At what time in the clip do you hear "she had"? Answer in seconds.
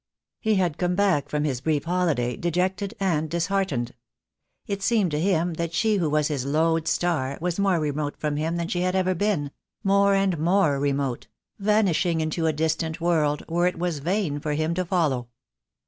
8.67-8.95